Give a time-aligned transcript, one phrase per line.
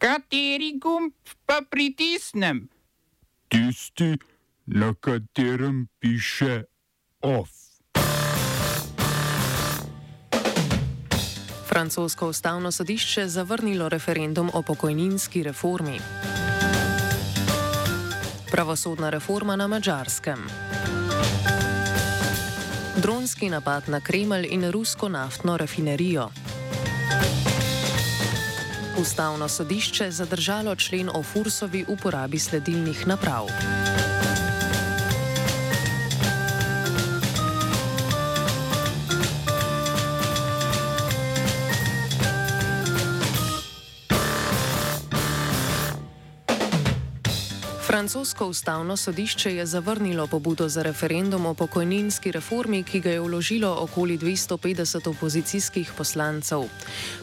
[0.00, 1.12] Kateri gumb
[1.44, 2.68] pa pritisnem?
[3.48, 4.16] Tisti,
[4.66, 6.62] na katerem piše
[7.20, 7.50] OF.
[11.68, 15.98] Francosko ustavno sodišče zavrnilo referendum o pokojninski reformi.
[18.50, 20.38] Pravosodna reforma na Mačarskem.
[22.96, 26.30] Dronski napad na Kremelj in rusko naftno rafinerijo.
[28.98, 33.46] Ustavno sodišče zadržalo člen o Fursovi uporabi sledilnih naprav.
[48.00, 53.76] Francosko ustavno sodišče je zavrnilo pobudo za referendum o pokojninski reformi, ki ga je vložilo
[53.80, 56.62] okoli 250 opozicijskih poslancev.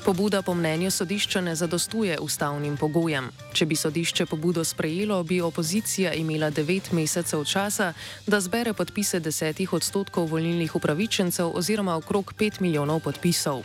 [0.05, 3.31] Pobuda po mnenju sodišča ne zadostuje ustavnim pogojem.
[3.53, 7.93] Če bi sodišče pobudo sprejelo, bi opozicija imela devet mesecev časa,
[8.27, 13.63] da zbere podpise desetih odstotkov volilnih upravičencev oziroma okrog pet milijonov podpisov.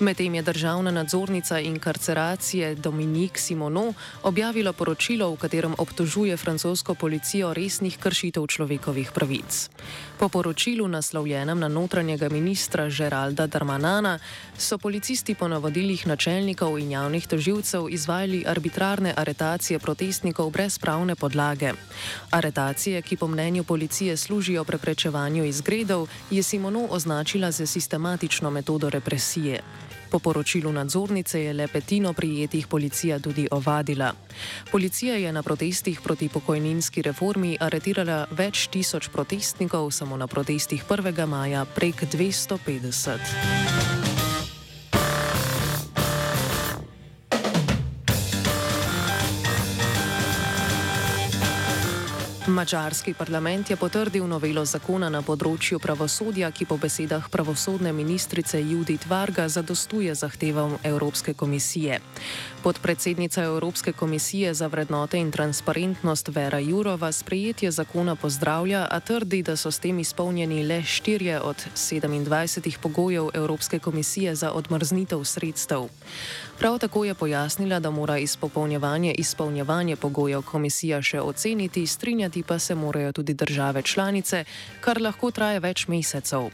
[0.00, 7.54] Medtem je državna nadzornica in karceracije Dominik Simono objavila poročilo, v katerem obtožuje francosko policijo
[7.54, 9.70] resnih kršitev človekovih pravic.
[10.18, 14.18] Po poročilu naslovljenem na notranjega ministra Žeralda Darmanana
[14.58, 21.72] so policisti po navodilih načelnikov in javnih toživcev izvajali arbitrarne aretacije protestnikov brez pravne podlage.
[22.30, 29.62] Aretacije, ki po mnenju policije služijo preprečevanju izgredov, je Simono označila za sistematično metodo represije.
[30.12, 34.12] Po poročilu nadzornice je le petino prijetih policija tudi ovadila.
[34.72, 41.26] Policija je na protestih proti pokojninski reformi aretirala več tisoč protestnikov, samo na protestih 1.
[41.26, 43.91] maja prek 250.
[52.46, 59.06] Mačarski parlament je potrdil novelo zakona na področju pravosodja, ki po besedah pravosodne ministrice Judith
[59.06, 62.00] Varga zadostuje zahtevam Evropske komisije.
[62.62, 69.56] Podpredsednica Evropske komisije za vrednote in transparentnost Vera Jurova sprejetje zakona pozdravlja, a trdi, da
[69.56, 75.88] so s tem izpolnjeni le štirje od 27 pogojev Evropske komisije za odmrznitev sredstev.
[76.58, 82.74] Prav tako je pojasnila, da mora izpopolnjevanje izpolnjevanje pogojev komisija še oceniti, strinjati pa se
[82.74, 84.44] morajo tudi države članice,
[84.80, 86.48] kar lahko traje več mesecev.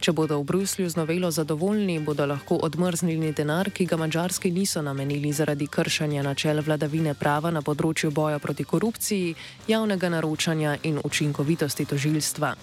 [0.00, 4.82] Če bodo v Bruslju z novelo zadovoljni, bodo lahko odmrznili denar, ki ga mačarski niso
[4.82, 9.34] namenili zaradi kršanja načel vladavine prava na področju boja proti korupciji,
[9.68, 12.54] javnega naročanja in učinkovitosti tožilstva.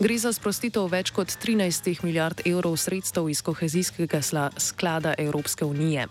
[0.00, 4.20] Gre za sprostitev več kot 13 milijard evrov sredstev iz kohezijskega
[4.58, 6.08] sklada Evropske unije.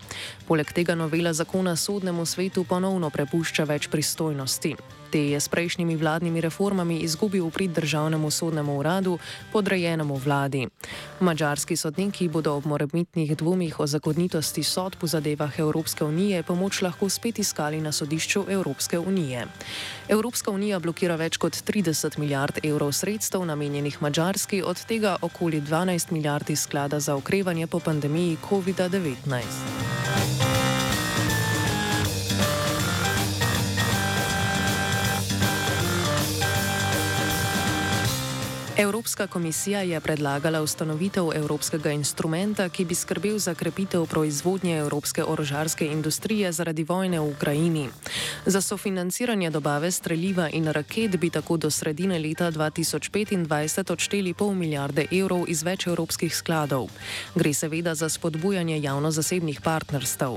[0.47, 4.75] Poleg tega novela zakona sodnemu svetu ponovno prepušča več pristojnosti.
[5.13, 9.19] Te je s prejšnjimi vladnimi reformami izgubil prid državnemu sodnemu uradu,
[9.51, 10.67] podrejenemu vladi.
[11.19, 17.09] Mačarski sodniki bodo ob morebitnih dvomih o zakonitosti sodb v zadevah Evropske unije pomoč lahko
[17.09, 19.45] spet iskali na sodišču Evropske unije.
[20.09, 26.11] Evropska unija blokira več kot 30 milijard evrov sredstev namenjenih Mačarski, od tega okoli 12
[26.11, 30.42] milijard iz sklada za okrevanje po pandemiji COVID-19.
[38.83, 45.85] Evropska komisija je predlagala ustanovitev Evropskega instrumenta, ki bi skrbel za krepitev proizvodnje evropske orožarske
[45.85, 47.89] industrije zaradi vojne v Ukrajini.
[48.45, 55.05] Za sofinanciranje dobave streljiva in raket bi tako do sredine leta 2025 odšteli pol milijarde
[55.11, 56.89] evrov iz več evropskih skladov.
[57.35, 60.35] Gre seveda za spodbujanje javno-zasebnih partnerstv.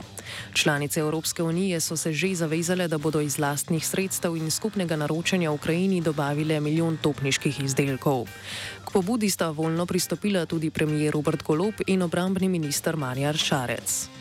[0.54, 5.50] Članice Evropske unije so se že zavezale, da bodo iz lastnih sredstev in skupnega naročanja
[5.50, 8.35] Ukrajini dobavile milijon topniških izdelkov.
[8.84, 14.15] K pobudi sta voljno pristopila tudi premijer Robert Golop in obrambni minister Marjar Šarec.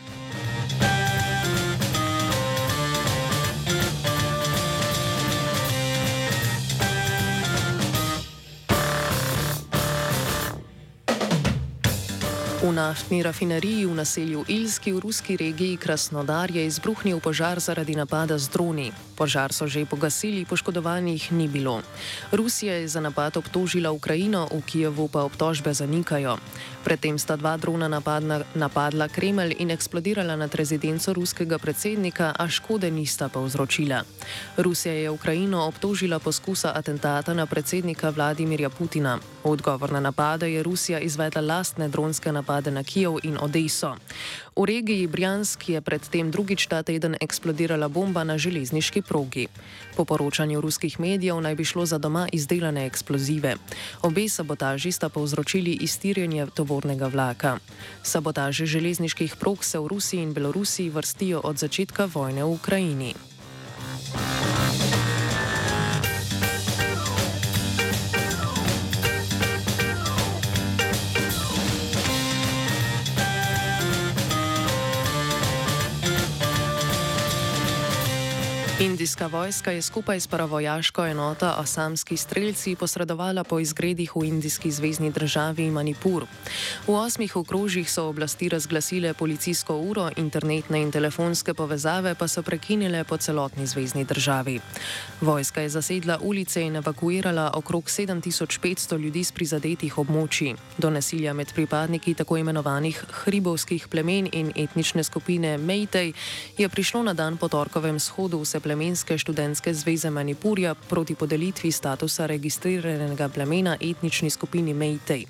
[12.66, 18.34] V naftni rafineriji v naselju Ilski v ruski regiji Krasnodar je izbruhnil požar zaradi napada
[18.42, 18.90] z droni.
[19.14, 21.78] Požar so že pogasili, poškodovanih ni bilo.
[22.34, 26.42] Rusija je za napad obtožila Ukrajino, v Kijevu pa obtožbe zanikajo.
[26.82, 32.90] Predtem sta dva drona napadna, napadla Kremelj in eksplodirala nad rezidenco ruskega predsednika, a škode
[32.90, 34.02] nista povzročila.
[34.58, 39.18] Rusija je Ukrajino obtožila poskusa atentata na predsednika Vladimirja Putina.
[39.44, 43.96] V odgovor na napade je Rusija izvedla lastne dronske napade napade na Kijev in Odeso.
[44.56, 49.48] V regiji Brjansk je predtem drugič ta teden eksplodirala bomba na železniški progi.
[49.96, 53.56] Po poročanju ruskih medijev naj bi šlo za doma izdelane eksplozive.
[54.02, 57.58] Obe sabotaži sta povzročili iztirjenje tovornega vlaka.
[58.02, 63.35] Sabotaže železniških prog se v Rusiji in Belorusiji vrstijo od začetka vojne v Ukrajini.
[78.86, 85.10] Indijska vojska je skupaj s paravojaško enoto Asamski streljci posredovala po izgredih v indijski zvezdni
[85.10, 86.24] državi Manipur.
[86.86, 93.04] V osmih okrožjih so oblasti razglasile policijsko uro, internetne in telefonske povezave pa so prekinile
[93.04, 94.60] po celotni zvezdni državi.
[95.20, 100.54] Vojska je zasedla ulice in evakuirala okrog 7500 ljudi z prizadetih območij.
[100.78, 106.12] Do nasilja med pripadniki tako imenovanih hribovskih plemen in etnične skupine Meitej
[106.58, 112.26] je prišlo na dan po torkovem shodu vse plemenske študentske zveze Manipurja proti podelitvi statusa
[112.26, 115.24] registriranega plemena etnični skupini Meitei.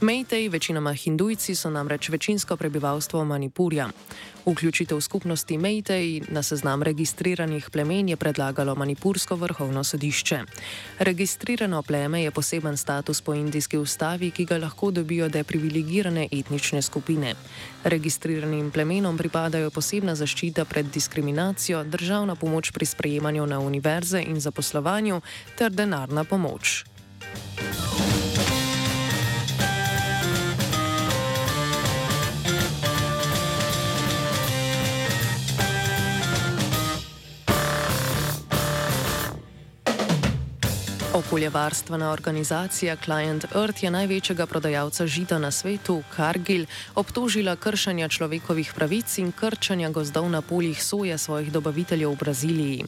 [0.00, 3.88] Meitei, večinoma hindujci, so namreč večinsko prebivalstvo Manipurja.
[4.46, 10.40] Vključitev skupnosti Meitei na seznam registriranih plemen je predlagalo Manipursko vrhovno sodišče.
[10.98, 17.34] Registrirano pleme je poseben status po indijski ustavi, ki ga lahko dobijo deprivilegirane etnične skupine.
[17.84, 25.20] Registriranim plemenom pripadajo posebna zaščita pred diskriminacijo, državna pomoč pri sprejemanju na univerze in zaposlovanju
[25.58, 26.84] ter denarna pomoč.
[41.26, 49.18] Okoljevarstvena organizacija Client Earth je največjega prodajalca žita na svetu, Cargill, obtožila kršenja človekovih pravic
[49.18, 52.84] in krčanja gozdov na poljih soje svojih dobaviteljev v Braziliji.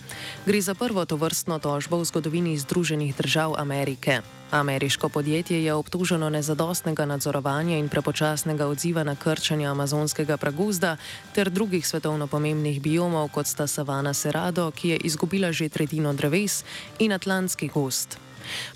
[0.46, 4.20] Gre za prvo to vrstno tožbo v zgodovini Združenih držav Amerike.
[4.50, 10.96] Ameriško podjetje je obtoženo nezadostnega nadzorovanja in prepočasnega odziva na krčanje amazonskega pragozda
[11.34, 16.64] ter drugih svetovno pomembnih biomov, kot sta savana Serado, ki je izgubila že tretjino dreves,
[16.98, 18.18] in atlantski gost.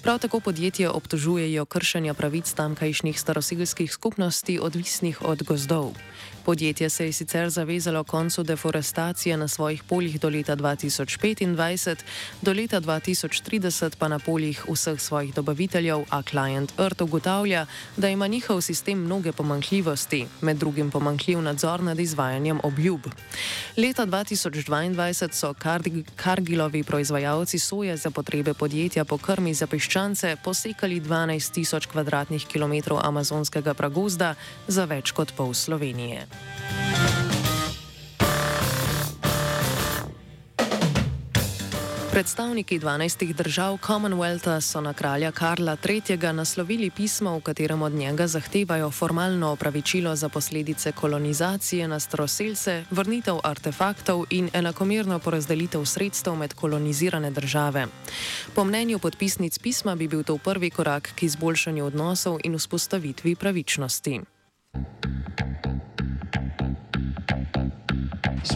[0.03, 5.93] Prav tako podjetje obtožujejo kršenja pravic tamkajšnjih staroseljskih skupnosti, odvisnih od gozdov.
[6.49, 11.97] Podjetje se je sicer zavezalo koncu deforestacije na svojih poljih do leta 2025,
[12.43, 17.67] do leta 2030 pa na poljih vseh svojih dobaviteljev, a Client Earth ugotavlja,
[17.97, 23.01] da ima njihov sistem mnoge pomankljivosti, med drugim pomankljiv nadzor nad izvajanjem obljub.
[23.77, 25.55] Leta 2022 so
[26.17, 33.75] Kargilovi proizvajalci soje za potrebe podjetja po krmi za piščance posekali 12 tisoč km2 amazonskega
[33.75, 34.35] pragozda
[34.69, 36.27] za več kot pol Slovenije.
[42.19, 46.33] Predstavniki 12 držav Commonwealtha so na kralja Karla III.
[46.33, 53.39] naslovili pismo, v katerem od njega zahtevajo formalno opravičilo za posledice kolonizacije na staroseljce, vrnitev
[53.45, 57.87] artefaktov in enakomerno porazdelitev sredstev med kolonizirane države.
[58.55, 64.21] Po mnenju podpisnic pisma bi bil to prvi korak k izboljšanju odnosov in vzpostavitvi pravičnosti.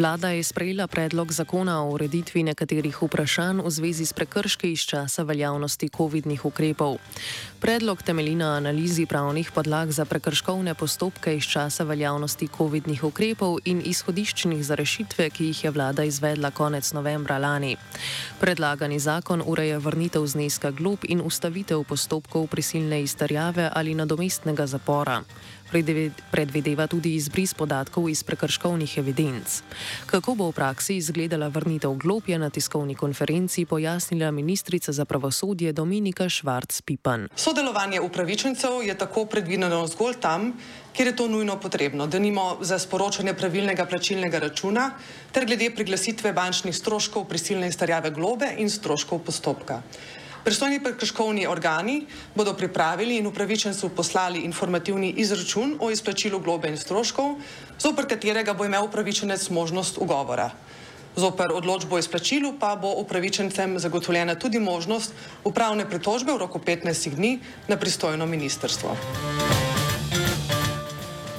[0.00, 5.26] Vlada je sprejela predlog zakona o ureditvi nekaterih vprašanj v zvezi s prekrški iz časa
[5.28, 6.96] veljavnosti COVID-nih ukrepov.
[7.60, 13.82] Predlog temelji na analizi pravnih podlag za prekrškovne postopke iz časa veljavnosti COVID-nih ukrepov in
[13.84, 17.76] izhodiščnih za rešitve, ki jih je vlada izvedla konec novembra lani.
[18.40, 25.20] Predlagani zakon ureja vrnitev zneska glob in ustavitev postopkov prisilne izterjave ali nadomestnega zapora.
[26.30, 29.62] predvideva tudi izbris podatkov iz prekrškovnih evidenc.
[30.06, 35.72] Kako bo v praksi izgledala vrnitev glob, je na tiskovni konferenci pojasnila ministrica za pravosodje
[35.72, 37.28] Dominika Švarc-Pipan.
[37.50, 40.52] Sodelovanje upravičencev je tako predvideno zgolj tam,
[40.94, 44.84] kjer je to nujno potrebno, da nimo za sporočanje pravilnega plačilnega računa
[45.34, 49.80] ter glede priglasitve bančnih stroškov prisilne izterjave globe in stroškov postopka.
[50.44, 52.04] Pristojni prekrškovni organi
[52.38, 57.34] bodo pripravili in upravičencu poslali informativni izračun o izplačilu globe in stroškov,
[57.82, 60.52] zoper katerega bo imel upravičenec možnost ugovora.
[61.16, 65.12] Zoper odločbo o izplačilu pa bo upravičencem zagotovljena tudi možnost
[65.44, 67.38] upravne pritožbe v roku 15 dni
[67.68, 68.96] na pristojno ministrstvo.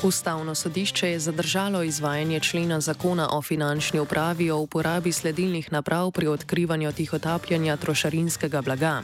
[0.04, 6.28] Ustavno sodišče je zadržalo izvajanje člena zakona o finančni upravi o uporabi sledilnih naprav pri
[6.28, 9.04] odkrivanju tihotapljanja trošarinskega blaga.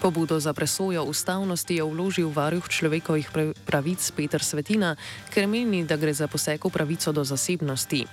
[0.00, 3.30] Pobudo za presojo ustavnosti je vložil varuh človekovih
[3.66, 4.96] pravic Petr Svetina,
[5.34, 8.06] ker meni, da gre za poseg v pravico do zasebnosti.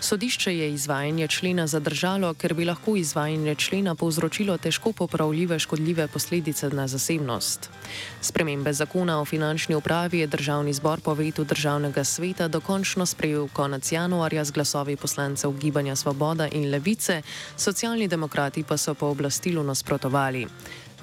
[0.00, 6.68] Sodišče je izvajanje člena zadržalo, ker bi lahko izvajanje člena povzročilo težko popravljive škodljive posledice
[6.68, 7.70] na zasebnost.
[8.20, 13.92] Spremembe zakona o finančni upravi je državni zbor povedal državnemu državnega sveta dokončno sprejel konec
[13.92, 17.22] januarja z glasovi poslancev Gibanja Svoboda in Levice,
[17.56, 20.46] socialni demokrati pa so po oblastilu nasprotovali.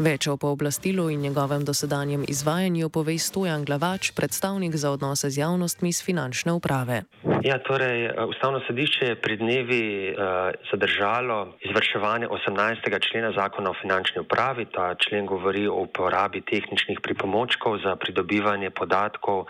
[0.02, 5.90] Več o pooblastilu in njegovem dosedanjem izvajanju pove Stojan Glavač, predstavnik za odnose z javnostmi
[5.94, 7.04] iz finančne uprave.
[7.46, 12.90] Ja, torej, Ustavno sodišče je pred dnevi uh, zadržalo izvrševanje 18.
[13.12, 14.66] člena zakona o finančni upravi.
[14.74, 19.46] Ta člen govori o uporabi tehničnih pripomočkov za pridobivanje podatkov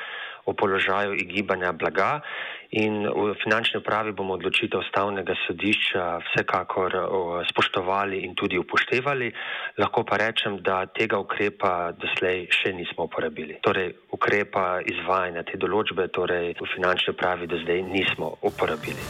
[0.46, 2.20] o položaju in gibanja blaga.
[2.72, 6.96] In v finančni upravi bomo odločitev ustavnega sodišča vsekakor
[7.52, 9.28] spoštovali in tudi upoštevali.
[9.76, 13.60] Lahko pa rečem, da tega ukrepa doslej še nismo uporabili.
[13.60, 19.04] Torej, ukrepa izvajanja te določbe torej v finančni upravi do zdaj nismo uporabili.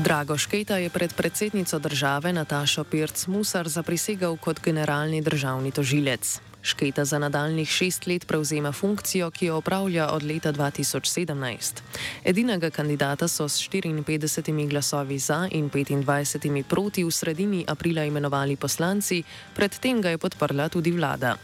[0.00, 6.51] Drago Šketa je pred predsednico države Natašo Pirc Musar zaprisegal kot generalni državni tožilec.
[6.62, 11.80] Šketa za nadaljnih šest let prevzema funkcijo, ki jo opravlja od leta 2017.
[12.24, 19.22] Edinega kandidata so s 54 glasovi za in 25 proti v sredini aprila imenovali poslanci,
[19.54, 21.36] predtem ga je podprla tudi vlada.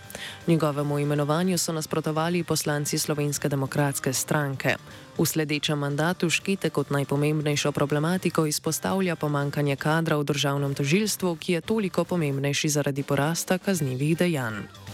[0.47, 4.77] Njegovemu imenovanju so nasprotovali poslanci Slovenske demokratske stranke.
[5.19, 11.61] V sledečem mandatu Škete kot najpomembnejšo problematiko izpostavlja pomankanje kadra v državnem tožilstvu, ki je
[11.61, 14.88] toliko pomembnejši zaradi porasta kaznjivih dejanj.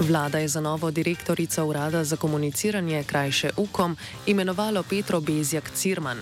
[0.00, 6.18] Vlada je za novo direktorico urada za komuniciranje, krajše UKOM, imenovalo Petro Bezjak Cirman.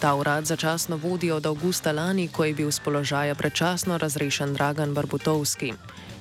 [0.00, 4.94] Ta urad začasno vodi od avgusta lani, ko je bil z položaja predčasno razrešen Dragan
[4.94, 5.72] Barbutovski.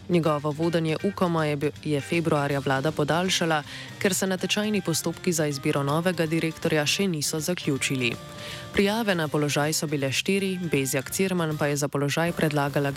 [0.09, 3.63] Njegovo vodenje UKOM-a je, je februarja vlada podaljšala,
[3.99, 8.15] ker se natečajni postopki za izbiro novega direktorja še niso zaključili.
[8.73, 12.91] Prijave na položaj so bile štiri, Bezjak Cirman pa je za položaj predlagala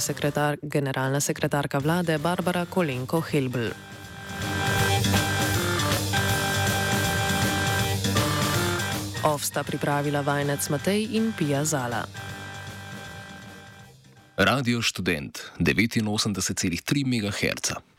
[0.00, 3.72] sekretar, generalna sekretarka vlade Barbara Kolenko-Helbl.
[9.24, 12.27] Ovsta pripravila vajenec Matej in Pija Zala.
[14.38, 17.82] Radio študent 89,3 MHz.